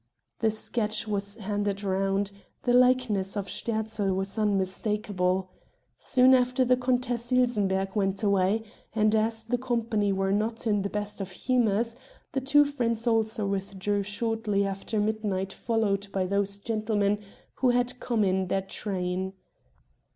The 0.39 0.49
sketch 0.49 1.07
was 1.07 1.35
handed 1.35 1.83
round; 1.83 2.31
the 2.63 2.73
likeness 2.73 3.37
of 3.37 3.45
Sterzl 3.47 4.15
was 4.15 4.35
unmistakable. 4.35 5.51
Soon 5.99 6.33
after 6.33 6.65
the 6.65 6.75
Countess 6.75 7.31
Ilsenbergh 7.31 7.95
went 7.95 8.23
away, 8.23 8.63
and 8.95 9.13
as 9.13 9.43
the 9.43 9.59
company 9.59 10.11
were 10.11 10.31
not 10.31 10.65
in 10.65 10.81
the 10.81 10.89
best 10.89 11.21
of 11.21 11.29
humors 11.29 11.95
the 12.31 12.41
two 12.41 12.65
friends 12.65 13.05
also 13.05 13.45
withdrew 13.45 14.01
shortly 14.01 14.65
after 14.65 14.99
midnight 14.99 15.53
followed 15.53 16.07
by 16.11 16.25
those 16.25 16.57
gentlemen 16.57 17.19
who 17.57 17.69
had 17.69 17.99
come 17.99 18.23
in 18.23 18.47
their 18.47 18.63
train. 18.63 19.33